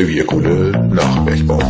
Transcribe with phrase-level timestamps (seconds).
[0.00, 1.60] Revierkunde nach Bergbau.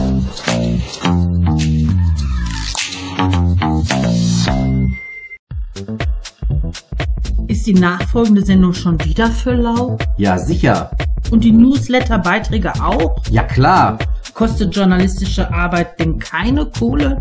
[7.48, 9.98] Ist die nachfolgende Sendung schon wieder für lau?
[10.16, 10.92] Ja, sicher.
[11.32, 13.20] Und die Newsletter-Beiträge auch?
[13.30, 13.98] Ja, klar.
[14.32, 17.20] Kostet journalistische Arbeit denn keine Kohle?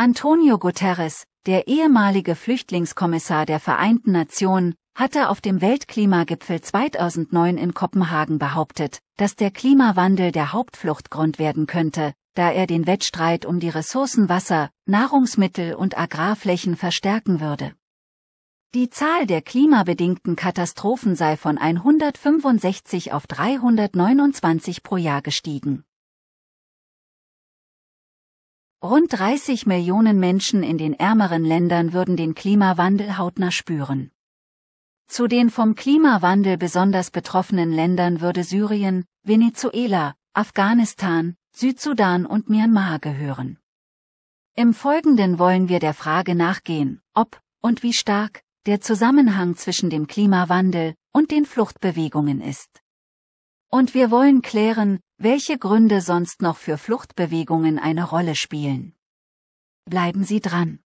[0.00, 8.38] Antonio Guterres, der ehemalige Flüchtlingskommissar der Vereinten Nationen, hatte auf dem Weltklimagipfel 2009 in Kopenhagen
[8.38, 14.28] behauptet, dass der Klimawandel der Hauptfluchtgrund werden könnte, da er den Wettstreit um die Ressourcen
[14.28, 17.72] Wasser, Nahrungsmittel und Agrarflächen verstärken würde.
[18.74, 25.82] Die Zahl der klimabedingten Katastrophen sei von 165 auf 329 pro Jahr gestiegen.
[28.80, 34.12] Rund 30 Millionen Menschen in den ärmeren Ländern würden den Klimawandel hautnah spüren.
[35.08, 43.58] Zu den vom Klimawandel besonders betroffenen Ländern würde Syrien, Venezuela, Afghanistan, Südsudan und Myanmar gehören.
[44.54, 50.06] Im Folgenden wollen wir der Frage nachgehen, ob und wie stark der Zusammenhang zwischen dem
[50.06, 52.80] Klimawandel und den Fluchtbewegungen ist.
[53.70, 58.94] Und wir wollen klären, welche Gründe sonst noch für Fluchtbewegungen eine Rolle spielen.
[59.84, 60.78] Bleiben Sie dran.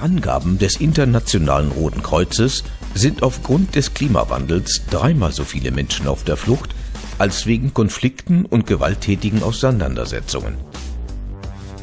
[0.00, 6.36] Angaben des Internationalen Roten Kreuzes sind aufgrund des Klimawandels dreimal so viele Menschen auf der
[6.36, 6.74] Flucht
[7.18, 10.56] als wegen Konflikten und gewalttätigen Auseinandersetzungen.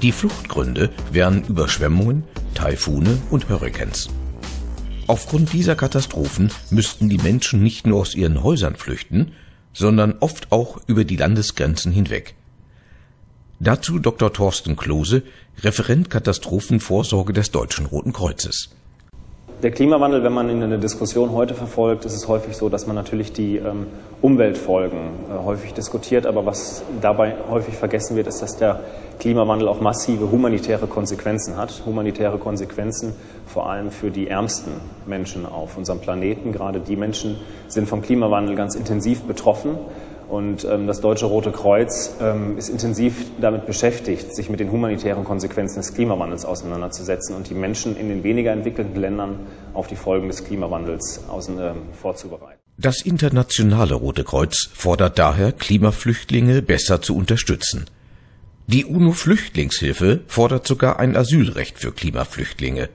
[0.02, 2.24] Die Fluchtgründe wären Überschwemmungen,
[2.54, 4.10] Taifune und Hurrikans.
[5.08, 9.32] Aufgrund dieser Katastrophen müssten die Menschen nicht nur aus ihren Häusern flüchten,
[9.74, 12.36] sondern oft auch über die Landesgrenzen hinweg.
[13.60, 14.32] Dazu Dr.
[14.32, 15.24] Thorsten Klose,
[15.64, 18.70] Referent Katastrophenvorsorge des Deutschen Roten Kreuzes.
[19.64, 22.86] Der Klimawandel, wenn man ihn in der Diskussion heute verfolgt, ist es häufig so, dass
[22.86, 23.88] man natürlich die ähm,
[24.22, 26.28] Umweltfolgen äh, häufig diskutiert.
[26.28, 28.82] Aber was dabei häufig vergessen wird, ist, dass der
[29.18, 31.82] Klimawandel auch massive humanitäre Konsequenzen hat.
[31.88, 33.16] Humanitäre Konsequenzen
[33.48, 34.74] vor allem für die ärmsten
[35.08, 36.52] Menschen auf unserem Planeten.
[36.52, 37.38] Gerade die Menschen
[37.68, 39.80] sind vom Klimawandel ganz intensiv betroffen.
[40.30, 45.24] Und ähm, das Deutsche Rote Kreuz ähm, ist intensiv damit beschäftigt, sich mit den humanitären
[45.24, 49.40] Konsequenzen des Klimawandels auseinanderzusetzen und die Menschen in den weniger entwickelten Ländern
[49.74, 52.60] auf die Folgen des Klimawandels außen, ähm, vorzubereiten.
[52.78, 57.86] Das Internationale Rote Kreuz fordert daher, Klimaflüchtlinge besser zu unterstützen.
[58.68, 62.90] Die UNO-Flüchtlingshilfe fordert sogar ein Asylrecht für Klimaflüchtlinge.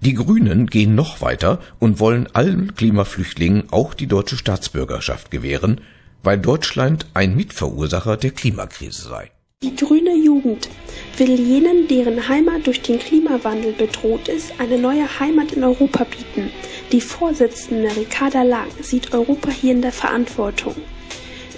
[0.00, 5.80] Die Grünen gehen noch weiter und wollen allen Klimaflüchtlingen auch die deutsche Staatsbürgerschaft gewähren,
[6.26, 9.30] weil Deutschland ein Mitverursacher der Klimakrise sei.
[9.62, 10.68] Die grüne Jugend
[11.16, 16.50] will jenen, deren Heimat durch den Klimawandel bedroht ist, eine neue Heimat in Europa bieten.
[16.90, 20.74] Die Vorsitzende Ricarda Lang sieht Europa hier in der Verantwortung.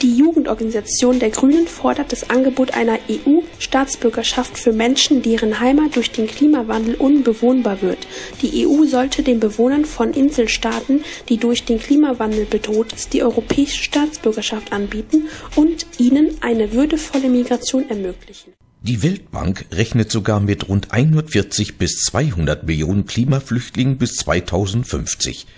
[0.00, 6.28] Die Jugendorganisation der Grünen fordert das Angebot einer EU-Staatsbürgerschaft für Menschen, deren Heimat durch den
[6.28, 8.06] Klimawandel unbewohnbar wird.
[8.41, 13.83] Die EU sollte den Bewohnern von Inselstaaten, die durch den Klimawandel bedroht ist, die europäische
[13.83, 18.53] Staatsbürgerschaft anbieten und ihnen eine würdevolle Migration ermöglichen.
[18.83, 25.48] Die Weltbank rechnet sogar mit rund 140 bis 200 Millionen Klimaflüchtlingen bis 2050.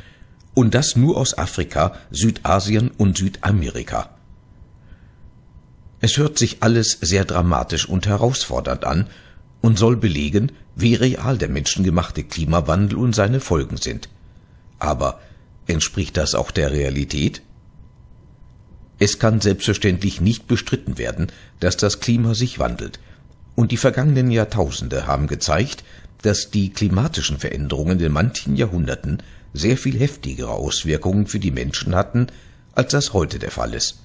[0.55, 4.17] Und das nur aus Afrika, Südasien und Südamerika.
[6.01, 9.09] Es hört sich alles sehr dramatisch und herausfordernd an
[9.61, 14.09] und soll belegen, wie real der menschengemachte Klimawandel und seine Folgen sind.
[14.79, 15.21] Aber
[15.67, 17.43] entspricht das auch der Realität?
[18.99, 22.99] Es kann selbstverständlich nicht bestritten werden, dass das Klima sich wandelt,
[23.55, 25.85] und die vergangenen Jahrtausende haben gezeigt,
[26.23, 32.29] dass die klimatischen Veränderungen in manchen Jahrhunderten sehr viel heftigere Auswirkungen für die Menschen hatten,
[32.75, 33.99] als das heute der Fall ist.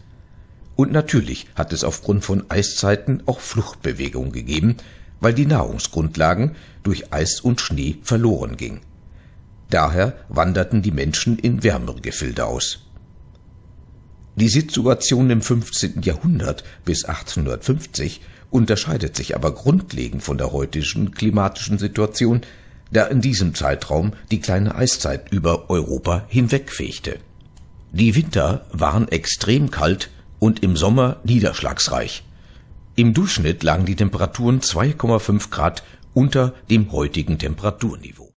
[0.76, 4.78] Und natürlich hat es aufgrund von Eiszeiten auch Fluchtbewegungen gegeben,
[5.20, 8.82] weil die Nahrungsgrundlagen durch Eis und Schnee verloren gingen.
[9.70, 12.82] Daher wanderten die Menschen in wärmere Gefilde aus.
[14.36, 16.02] Die Situation im 15.
[16.02, 22.42] Jahrhundert bis 1850 unterscheidet sich aber grundlegend von der heutigen klimatischen Situation,
[22.92, 27.18] da in diesem Zeitraum die kleine Eiszeit über Europa hinwegfegte.
[27.92, 30.10] Die Winter waren extrem kalt
[30.46, 32.24] und im Sommer niederschlagsreich.
[32.96, 35.82] Im Durchschnitt lagen die Temperaturen 2,5 Grad
[36.14, 38.32] unter dem heutigen Temperaturniveau.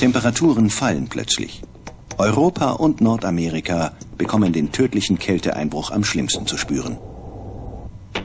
[0.00, 1.60] Temperaturen fallen plötzlich.
[2.18, 6.96] Europa und Nordamerika bekommen den tödlichen Kälteeinbruch am schlimmsten zu spüren.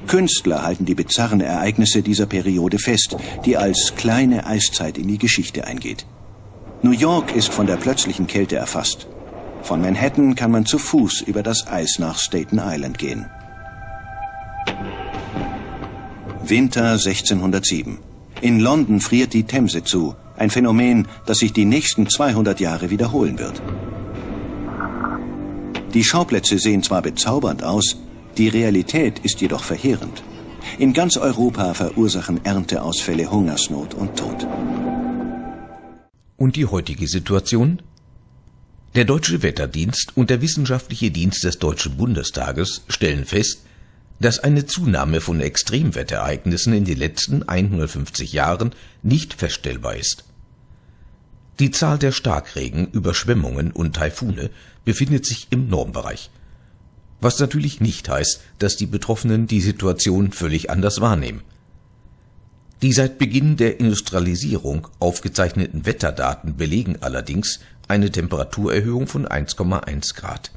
[0.07, 5.65] Künstler halten die bizarren Ereignisse dieser Periode fest, die als kleine Eiszeit in die Geschichte
[5.65, 6.05] eingeht.
[6.81, 9.07] New York ist von der plötzlichen Kälte erfasst.
[9.61, 13.27] Von Manhattan kann man zu Fuß über das Eis nach Staten Island gehen.
[16.43, 17.99] Winter 1607.
[18.41, 23.37] In London friert die Themse zu, ein Phänomen, das sich die nächsten 200 Jahre wiederholen
[23.37, 23.61] wird.
[25.93, 27.97] Die Schauplätze sehen zwar bezaubernd aus,
[28.37, 30.23] die Realität ist jedoch verheerend.
[30.79, 34.47] In ganz Europa verursachen Ernteausfälle Hungersnot und Tod.
[36.37, 37.81] Und die heutige Situation?
[38.95, 43.61] Der Deutsche Wetterdienst und der Wissenschaftliche Dienst des Deutschen Bundestages stellen fest,
[44.19, 48.71] dass eine Zunahme von Extremwetterereignissen in den letzten 150 Jahren
[49.03, 50.23] nicht feststellbar ist.
[51.61, 54.49] Die Zahl der Starkregen, Überschwemmungen und Taifune
[54.83, 56.31] befindet sich im Normbereich.
[57.19, 61.43] Was natürlich nicht heißt, dass die Betroffenen die Situation völlig anders wahrnehmen.
[62.81, 70.51] Die seit Beginn der Industrialisierung aufgezeichneten Wetterdaten belegen allerdings eine Temperaturerhöhung von 1,1 Grad.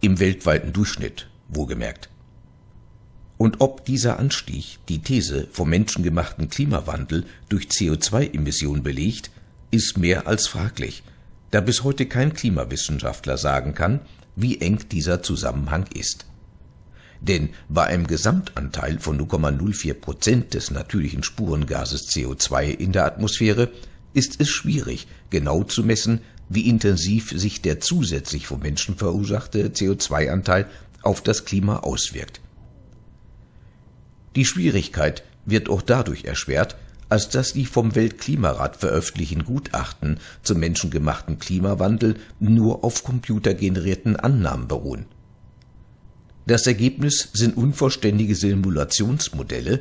[0.00, 2.08] Im weltweiten Durchschnitt, wohlgemerkt.
[3.36, 9.32] Und ob dieser Anstieg die These vom menschengemachten Klimawandel durch CO2-Emissionen belegt,
[9.70, 11.02] ist mehr als fraglich,
[11.50, 14.00] da bis heute kein Klimawissenschaftler sagen kann,
[14.36, 16.26] wie eng dieser Zusammenhang ist.
[17.20, 23.70] Denn bei einem Gesamtanteil von 0,04 Prozent des natürlichen Spurengases CO2 in der Atmosphäre
[24.14, 30.66] ist es schwierig, genau zu messen, wie intensiv sich der zusätzlich vom Menschen verursachte CO2-Anteil
[31.02, 32.40] auf das Klima auswirkt.
[34.36, 36.76] Die Schwierigkeit wird auch dadurch erschwert,
[37.08, 45.06] als dass die vom Weltklimarat veröffentlichten Gutachten zum menschengemachten Klimawandel nur auf computergenerierten Annahmen beruhen.
[46.46, 49.80] Das Ergebnis sind unvollständige Simulationsmodelle,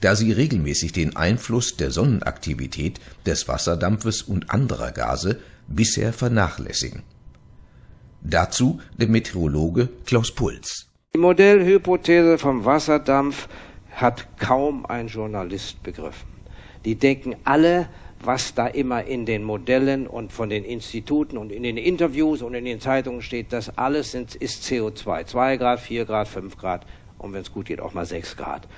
[0.00, 5.38] da sie regelmäßig den Einfluss der Sonnenaktivität, des Wasserdampfes und anderer Gase
[5.68, 7.02] bisher vernachlässigen.
[8.20, 10.88] Dazu der Meteorologe Klaus Puls.
[11.14, 13.48] Die Modellhypothese vom Wasserdampf
[13.90, 16.31] hat kaum ein Journalist begriffen.
[16.84, 17.88] Die denken alle,
[18.20, 22.54] was da immer in den Modellen und von den Instituten und in den Interviews und
[22.54, 25.26] in den Zeitungen steht, das alles sind, ist CO2.
[25.26, 26.86] 2 Grad, 4 Grad, 5 Grad
[27.18, 28.68] und wenn es gut geht auch mal 6 Grad.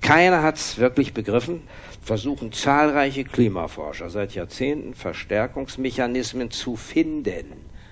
[0.00, 1.62] Keiner hat es wirklich begriffen,
[2.02, 7.46] versuchen zahlreiche Klimaforscher seit Jahrzehnten Verstärkungsmechanismen zu finden.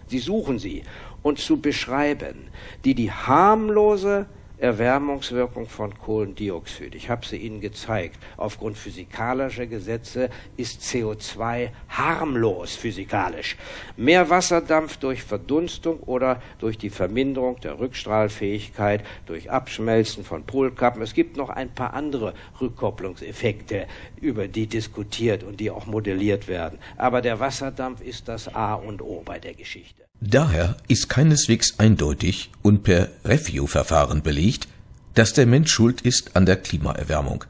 [0.09, 0.83] Sie suchen sie
[1.23, 2.49] und zu beschreiben,
[2.85, 4.27] die die harmlose
[4.63, 6.95] Erwärmungswirkung von Kohlendioxid.
[6.95, 8.17] Ich habe sie Ihnen gezeigt.
[8.37, 13.57] Aufgrund physikalischer Gesetze ist CO2 harmlos physikalisch.
[13.97, 21.03] Mehr Wasserdampf durch Verdunstung oder durch die Verminderung der Rückstrahlfähigkeit, durch Abschmelzen von Polkappen.
[21.03, 23.89] Es gibt noch ein paar andere Rückkopplungseffekte,
[24.21, 26.79] über die diskutiert und die auch modelliert werden.
[26.97, 30.12] Aber der Wasserdampf ist das A und O bei der Geschichte.
[30.25, 34.69] Daher ist keineswegs eindeutig und per Review-Verfahren belegt,
[35.15, 37.45] dass der Mensch schuld ist an der Klimaerwärmung.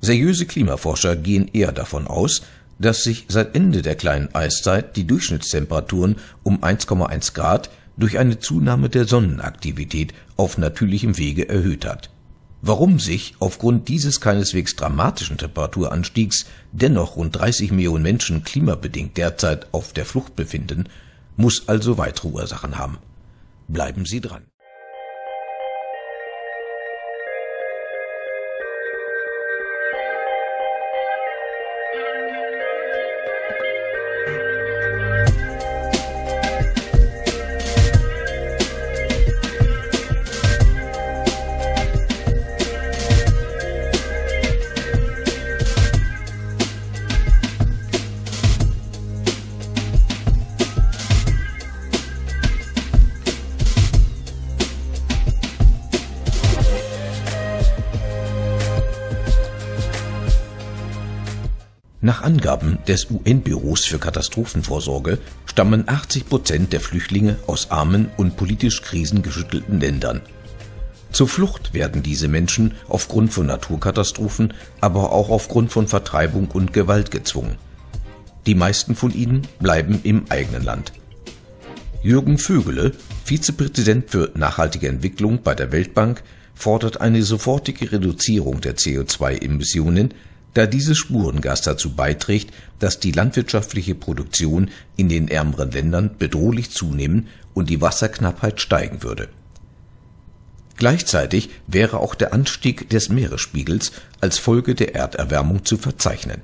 [0.00, 2.42] Seriöse Klimaforscher gehen eher davon aus,
[2.78, 8.88] dass sich seit Ende der kleinen Eiszeit die Durchschnittstemperaturen um 1,1 Grad durch eine Zunahme
[8.88, 12.08] der Sonnenaktivität auf natürlichem Wege erhöht hat.
[12.62, 19.92] Warum sich aufgrund dieses keineswegs dramatischen Temperaturanstiegs dennoch rund 30 Millionen Menschen klimabedingt derzeit auf
[19.92, 20.84] der Flucht befinden,
[21.38, 22.98] muss also weitere Ursachen haben.
[23.68, 24.42] Bleiben Sie dran.
[62.08, 68.80] Nach Angaben des UN-Büros für Katastrophenvorsorge stammen 80 Prozent der Flüchtlinge aus armen und politisch
[68.80, 70.22] krisengeschüttelten Ländern.
[71.12, 77.10] Zur Flucht werden diese Menschen aufgrund von Naturkatastrophen, aber auch aufgrund von Vertreibung und Gewalt
[77.10, 77.58] gezwungen.
[78.46, 80.94] Die meisten von ihnen bleiben im eigenen Land.
[82.02, 82.92] Jürgen Vögele,
[83.26, 86.22] Vizepräsident für nachhaltige Entwicklung bei der Weltbank,
[86.54, 90.14] fordert eine sofortige Reduzierung der CO2-Emissionen,
[90.54, 97.28] da dieses Spurengas dazu beiträgt, dass die landwirtschaftliche Produktion in den ärmeren Ländern bedrohlich zunehmen
[97.54, 99.28] und die Wasserknappheit steigen würde.
[100.76, 106.42] Gleichzeitig wäre auch der Anstieg des Meeresspiegels als Folge der Erderwärmung zu verzeichnen.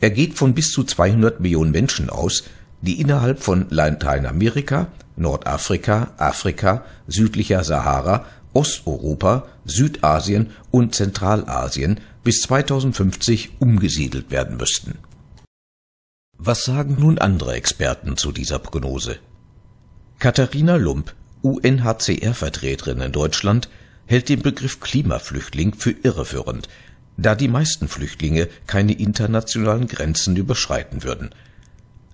[0.00, 2.44] Er geht von bis zu 200 Millionen Menschen aus,
[2.82, 14.30] die innerhalb von Lateinamerika, Nordafrika, Afrika, südlicher Sahara, Osteuropa, Südasien und Zentralasien bis 2050 umgesiedelt
[14.30, 14.98] werden müssten.
[16.36, 19.18] Was sagen nun andere Experten zu dieser Prognose?
[20.18, 23.68] Katharina Lump, UNHCR-Vertreterin in Deutschland,
[24.06, 26.68] hält den Begriff Klimaflüchtling für irreführend,
[27.16, 31.30] da die meisten Flüchtlinge keine internationalen Grenzen überschreiten würden.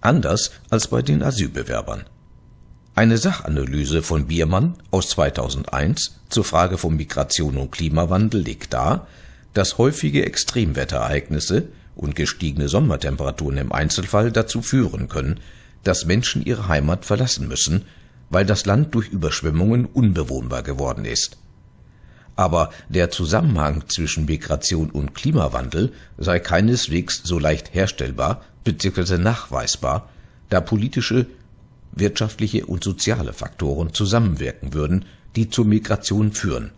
[0.01, 2.05] Anders als bei den Asylbewerbern.
[2.95, 9.07] Eine Sachanalyse von Biermann aus 2001 zur Frage von Migration und Klimawandel legt dar,
[9.55, 15.41] dass häufige Extremwetterereignisse und gestiegene Sommertemperaturen im Einzelfall dazu führen können,
[15.85, 17.85] dass Menschen ihre Heimat verlassen müssen,
[18.31, 21.39] weil das Land durch Überschwemmungen unbewohnbar geworden ist.
[22.37, 29.19] Aber der Zusammenhang zwischen Migration und Klimawandel sei keineswegs so leicht herstellbar bzw.
[29.19, 30.11] nachweisbar,
[30.49, 31.27] da politische,
[31.93, 35.05] wirtschaftliche und soziale Faktoren zusammenwirken würden,
[35.37, 36.73] die zur Migration führen.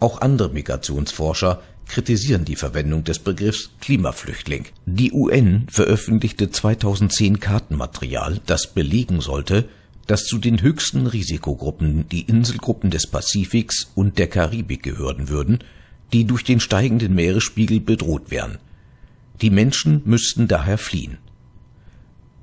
[0.00, 4.66] Auch andere Migrationsforscher kritisieren die Verwendung des Begriffs Klimaflüchtling.
[4.86, 9.68] Die UN veröffentlichte 2010 Kartenmaterial, das belegen sollte,
[10.06, 15.58] dass zu den höchsten Risikogruppen die Inselgruppen des Pazifiks und der Karibik gehören würden,
[16.12, 18.58] die durch den steigenden Meeresspiegel bedroht wären.
[19.40, 21.18] Die Menschen müssten daher fliehen.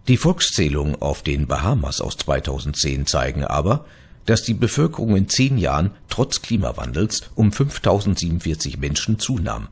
[0.08, 3.86] Die Volkszählungen auf den Bahamas aus 2010 zeigen aber,
[4.26, 9.68] dass die Bevölkerung in zehn Jahren trotz Klimawandels um 5047 Menschen zunahm.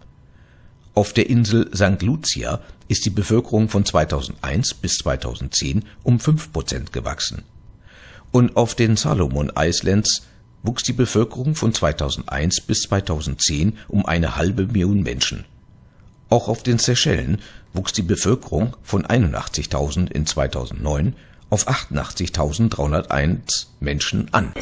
[0.96, 2.02] Auf der Insel St.
[2.04, 7.44] Lucia ist die Bevölkerung von 2001 bis 2010 um 5 Prozent gewachsen.
[8.32, 10.28] Und auf den Salomon Islands
[10.62, 15.46] wuchs die Bevölkerung von 2001 bis 2010 um eine halbe Million Menschen.
[16.30, 17.40] Auch auf den Seychellen
[17.74, 21.16] wuchs die Bevölkerung von 81.000 in 2009
[21.54, 24.54] auf 88.301 Menschen an.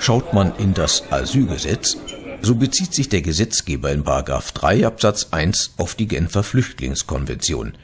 [0.00, 1.98] Schaut man in das Asylgesetz,
[2.42, 7.74] so bezieht sich der Gesetzgeber in 3 Absatz 1 auf die Genfer Flüchtlingskonvention.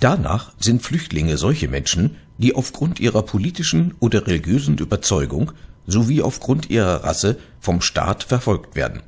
[0.00, 5.52] Danach sind Flüchtlinge solche Menschen, die aufgrund ihrer politischen oder religiösen Überzeugung
[5.86, 9.00] sowie aufgrund ihrer Rasse vom Staat verfolgt werden.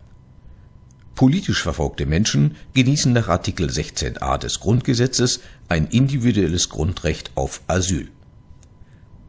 [1.14, 8.09] Politisch verfolgte Menschen genießen nach Artikel 16a des Grundgesetzes ein individuelles Grundrecht auf Asyl.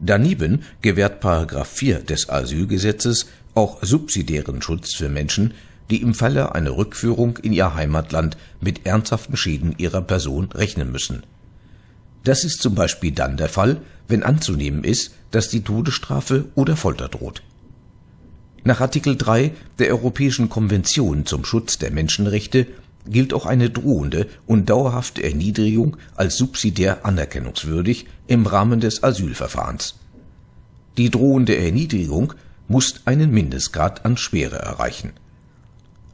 [0.00, 5.54] Daneben gewährt Paragraph 4 des Asylgesetzes auch subsidiären Schutz für Menschen,
[5.90, 11.22] die im Falle einer Rückführung in ihr Heimatland mit ernsthaften Schäden ihrer Person rechnen müssen.
[12.24, 17.08] Das ist zum Beispiel dann der Fall, wenn anzunehmen ist, dass die Todesstrafe oder Folter
[17.08, 17.42] droht.
[18.66, 22.66] Nach Artikel 3 der Europäischen Konvention zum Schutz der Menschenrechte
[23.06, 29.96] gilt auch eine drohende und dauerhafte Erniedrigung als subsidiär anerkennungswürdig im Rahmen des Asylverfahrens.
[30.96, 32.32] Die drohende Erniedrigung
[32.66, 35.12] muss einen Mindestgrad an Schwere erreichen.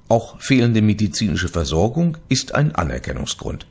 [0.08, 3.66] Auch fehlende medizinische Versorgung ist ein Anerkennungsgrund.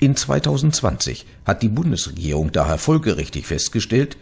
[0.00, 4.16] In 2020 hat die Bundesregierung daher folgerichtig festgestellt,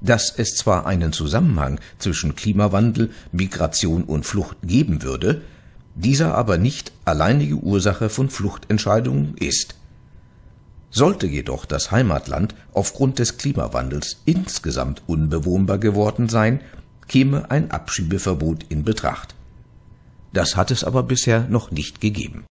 [0.00, 5.42] dass es zwar einen Zusammenhang zwischen Klimawandel, Migration und Flucht geben würde,
[5.94, 9.74] dieser aber nicht alleinige Ursache von Fluchtentscheidungen ist.
[10.90, 16.60] Sollte jedoch das Heimatland aufgrund des Klimawandels insgesamt unbewohnbar geworden sein,
[17.06, 19.34] käme ein Abschiebeverbot in Betracht.
[20.32, 22.44] Das hat es aber bisher noch nicht gegeben.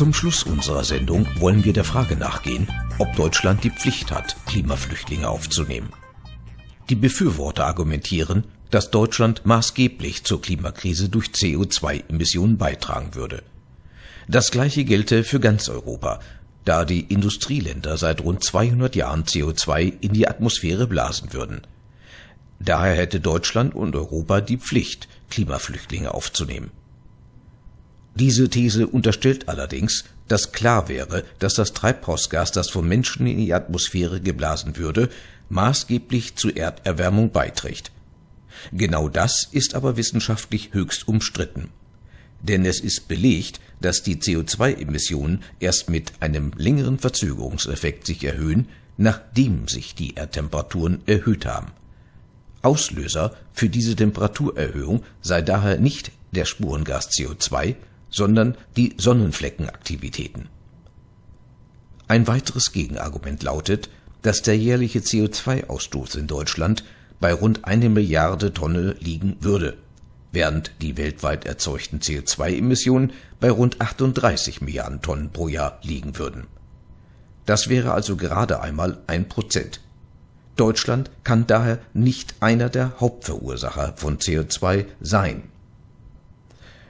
[0.00, 2.66] Zum Schluss unserer Sendung wollen wir der Frage nachgehen,
[2.98, 5.90] ob Deutschland die Pflicht hat, Klimaflüchtlinge aufzunehmen.
[6.88, 13.42] Die Befürworter argumentieren, dass Deutschland maßgeblich zur Klimakrise durch CO2-Emissionen beitragen würde.
[14.26, 16.20] Das gleiche gelte für ganz Europa,
[16.64, 21.60] da die Industrieländer seit rund 200 Jahren CO2 in die Atmosphäre blasen würden.
[22.58, 26.70] Daher hätte Deutschland und Europa die Pflicht, Klimaflüchtlinge aufzunehmen.
[28.14, 33.54] Diese These unterstellt allerdings, dass klar wäre, dass das Treibhausgas, das von Menschen in die
[33.54, 35.08] Atmosphäre geblasen würde,
[35.48, 37.90] maßgeblich zur Erderwärmung beiträgt.
[38.72, 41.70] Genau das ist aber wissenschaftlich höchst umstritten.
[42.42, 49.68] Denn es ist belegt, dass die CO2-Emissionen erst mit einem längeren Verzögerungseffekt sich erhöhen, nachdem
[49.68, 51.72] sich die Erdtemperaturen erhöht haben.
[52.62, 57.76] Auslöser für diese Temperaturerhöhung sei daher nicht der Spurengas CO2,
[58.10, 60.48] sondern die Sonnenfleckenaktivitäten.
[62.08, 63.88] Ein weiteres Gegenargument lautet,
[64.22, 66.84] dass der jährliche CO2-Ausstoß in Deutschland
[67.20, 69.76] bei rund eine Milliarde Tonne liegen würde,
[70.32, 76.46] während die weltweit erzeugten CO2-Emissionen bei rund 38 Milliarden Tonnen pro Jahr liegen würden.
[77.46, 79.80] Das wäre also gerade einmal ein Prozent.
[80.56, 85.44] Deutschland kann daher nicht einer der Hauptverursacher von CO2 sein.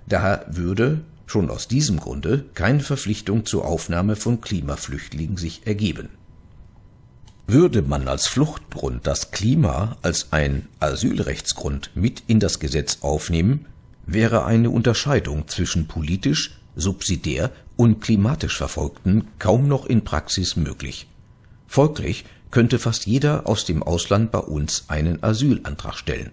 [0.07, 6.09] Daher würde schon aus diesem Grunde keine Verpflichtung zur Aufnahme von Klimaflüchtlingen sich ergeben.
[7.47, 13.67] Würde man als Fluchtgrund das Klima als ein Asylrechtsgrund mit in das Gesetz aufnehmen,
[14.07, 21.07] wäre eine Unterscheidung zwischen politisch, subsidiär und klimatisch Verfolgten kaum noch in Praxis möglich.
[21.67, 26.31] Folglich könnte fast jeder aus dem Ausland bei uns einen Asylantrag stellen.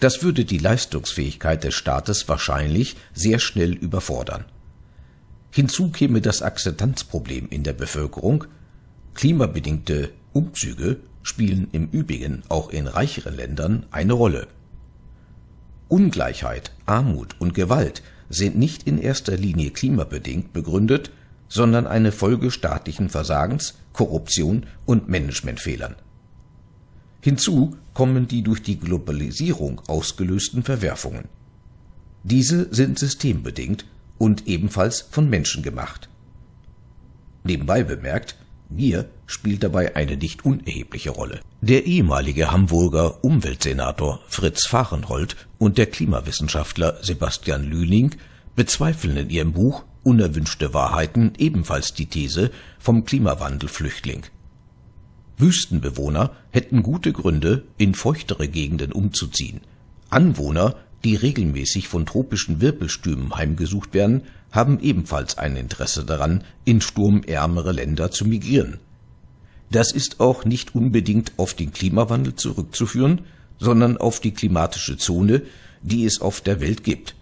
[0.00, 4.44] Das würde die Leistungsfähigkeit des Staates wahrscheinlich sehr schnell überfordern.
[5.50, 8.44] Hinzu käme das Akzeptanzproblem in der Bevölkerung.
[9.14, 14.48] Klimabedingte Umzüge spielen im Übrigen auch in reicheren Ländern eine Rolle.
[15.88, 21.10] Ungleichheit, Armut und Gewalt sind nicht in erster Linie klimabedingt begründet,
[21.48, 25.94] sondern eine Folge staatlichen Versagens, Korruption und Managementfehlern.
[27.24, 31.24] Hinzu kommen die durch die Globalisierung ausgelösten Verwerfungen.
[32.22, 33.86] Diese sind systembedingt
[34.18, 36.10] und ebenfalls von Menschen gemacht.
[37.42, 38.36] Nebenbei bemerkt,
[38.70, 41.40] Gier spielt dabei eine nicht unerhebliche Rolle.
[41.62, 48.16] Der ehemalige Hamburger Umweltsenator Fritz Fahrenhold und der Klimawissenschaftler Sebastian Lüning
[48.54, 54.24] bezweifeln in ihrem Buch Unerwünschte Wahrheiten ebenfalls die These vom Klimawandelflüchtling.
[55.36, 59.60] Wüstenbewohner hätten gute Gründe, in feuchtere Gegenden umzuziehen.
[60.10, 67.72] Anwohner, die regelmäßig von tropischen Wirbelstürmen heimgesucht werden, haben ebenfalls ein Interesse daran, in sturmärmere
[67.72, 68.78] Länder zu migrieren.
[69.70, 73.22] Das ist auch nicht unbedingt auf den Klimawandel zurückzuführen,
[73.58, 75.42] sondern auf die klimatische Zone,
[75.82, 77.16] die es auf der Welt gibt.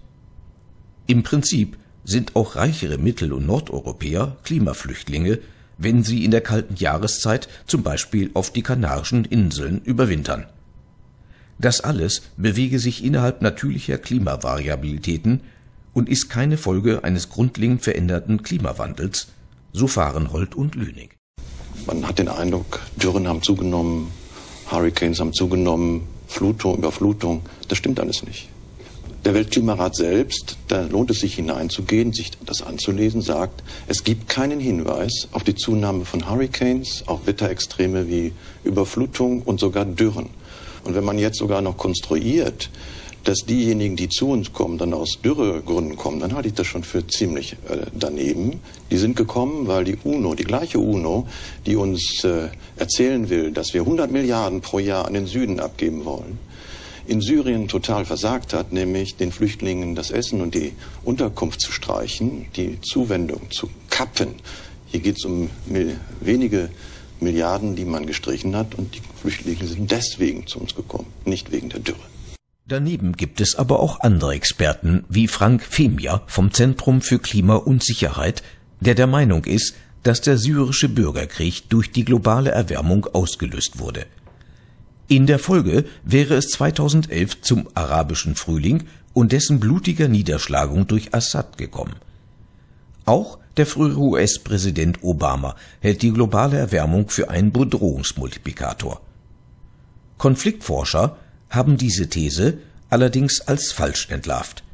[1.06, 5.38] Im Prinzip sind auch reichere Mittel- und Nordeuropäer Klimaflüchtlinge,
[5.82, 10.46] wenn sie in der kalten Jahreszeit zum Beispiel auf die Kanarischen Inseln überwintern.
[11.58, 15.40] Das alles bewege sich innerhalb natürlicher Klimavariabilitäten
[15.92, 19.28] und ist keine Folge eines grundlegend veränderten Klimawandels,
[19.72, 21.16] so fahren Holt und Lünig.
[21.86, 24.08] Man hat den Eindruck, Dürren haben zugenommen,
[24.70, 27.42] Hurricanes haben zugenommen, Flutung, Überflutung.
[27.68, 28.48] Das stimmt alles nicht.
[29.24, 34.58] Der Weltklimarat selbst, da lohnt es sich hineinzugehen, sich das anzulesen, sagt, es gibt keinen
[34.58, 38.32] Hinweis auf die Zunahme von Hurricanes, auf Wetterextreme wie
[38.64, 40.30] Überflutung und sogar Dürren.
[40.82, 42.68] Und wenn man jetzt sogar noch konstruiert,
[43.22, 46.82] dass diejenigen, die zu uns kommen, dann aus Dürregründen kommen, dann halte ich das schon
[46.82, 48.60] für ziemlich äh, daneben.
[48.90, 51.28] Die sind gekommen, weil die UNO, die gleiche UNO,
[51.64, 56.04] die uns äh, erzählen will, dass wir 100 Milliarden pro Jahr an den Süden abgeben
[56.04, 56.40] wollen,
[57.06, 60.72] in Syrien total versagt hat, nämlich den Flüchtlingen das Essen und die
[61.04, 64.34] Unterkunft zu streichen, die Zuwendung zu kappen.
[64.86, 65.50] Hier geht es um
[66.20, 66.70] wenige
[67.20, 71.68] Milliarden, die man gestrichen hat und die Flüchtlinge sind deswegen zu uns gekommen, nicht wegen
[71.68, 72.00] der Dürre.
[72.66, 77.82] Daneben gibt es aber auch andere Experten, wie Frank Femia vom Zentrum für Klima und
[77.82, 78.42] Sicherheit,
[78.80, 84.06] der der Meinung ist, dass der syrische Bürgerkrieg durch die globale Erwärmung ausgelöst wurde.
[85.12, 91.58] In der Folge wäre es 2011 zum arabischen Frühling und dessen blutiger Niederschlagung durch Assad
[91.58, 91.96] gekommen.
[93.04, 99.02] Auch der frühere US-Präsident Obama hält die globale Erwärmung für einen Bedrohungsmultiplikator.
[100.16, 101.18] Konfliktforscher
[101.50, 102.56] haben diese These
[102.88, 104.64] allerdings als falsch entlarvt.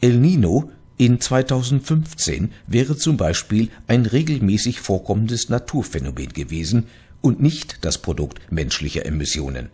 [0.00, 6.86] El Nino In 2015 wäre zum Beispiel ein regelmäßig vorkommendes Naturphänomen gewesen
[7.22, 9.70] und nicht das Produkt menschlicher Emissionen.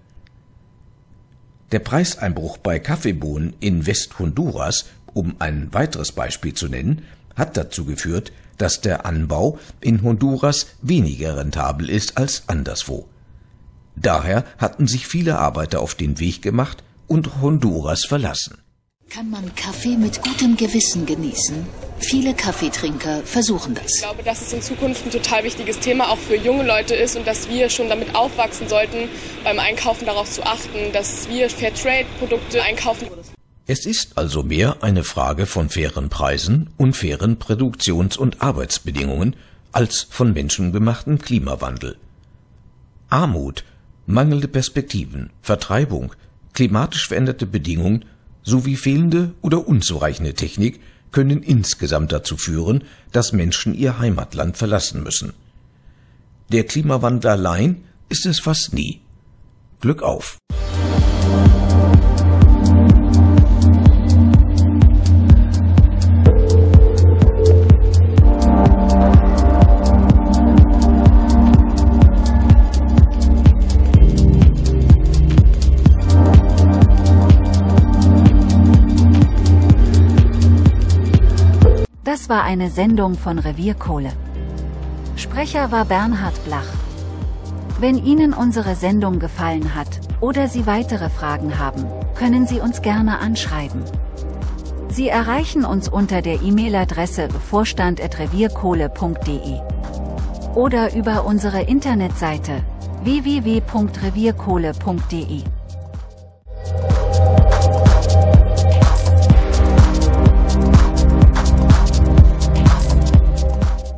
[1.72, 7.02] Der Preiseinbruch bei Kaffeebohnen in West-Honduras, um ein weiteres Beispiel zu nennen,
[7.34, 13.08] hat dazu geführt, dass der Anbau in Honduras weniger rentabel ist als anderswo.
[13.96, 18.58] Daher hatten sich viele Arbeiter auf den Weg gemacht und Honduras verlassen.
[19.10, 21.64] Kann man Kaffee mit gutem Gewissen genießen?
[21.98, 23.94] Viele Kaffeetrinker versuchen das.
[23.94, 27.16] Ich glaube, dass es in Zukunft ein total wichtiges Thema auch für junge Leute ist
[27.16, 29.08] und dass wir schon damit aufwachsen sollten,
[29.44, 33.08] beim Einkaufen darauf zu achten, dass wir Fairtrade-Produkte einkaufen.
[33.66, 39.36] Es ist also mehr eine Frage von fairen Preisen und fairen Produktions- und Arbeitsbedingungen
[39.72, 41.96] als von menschengemachten Klimawandel.
[43.08, 43.64] Armut,
[44.06, 46.12] mangelnde Perspektiven, Vertreibung,
[46.52, 48.04] klimatisch veränderte Bedingungen
[48.48, 50.80] sowie fehlende oder unzureichende Technik
[51.12, 55.34] können insgesamt dazu führen, dass Menschen ihr Heimatland verlassen müssen.
[56.50, 59.00] Der Klimawandel allein ist es fast nie.
[59.80, 60.38] Glück auf!
[82.28, 84.12] War eine Sendung von Revierkohle.
[85.16, 86.68] Sprecher war Bernhard Blach.
[87.80, 89.88] Wenn Ihnen unsere Sendung gefallen hat
[90.20, 93.82] oder Sie weitere Fragen haben, können Sie uns gerne anschreiben.
[94.90, 99.60] Sie erreichen uns unter der E-Mail-Adresse vorstand.revierkohle.de
[100.54, 102.62] oder über unsere Internetseite
[103.04, 105.44] www.revierkohle.de.